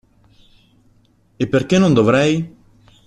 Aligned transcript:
E 1.37 1.45
perché 1.45 1.77
non 1.77 1.93
dovrei? 1.93 2.33